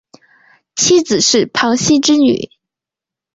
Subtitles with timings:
[0.73, 2.49] 妻子是庞羲之女。